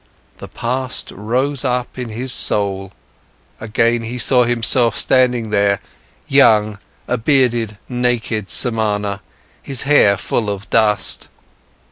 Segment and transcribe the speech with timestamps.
[0.39, 2.91] The past rose up in his soul,
[3.59, 5.79] again he saw himself standing there,
[6.27, 9.21] young, a bearded, naked Samana,
[9.63, 11.27] the hair full of dust.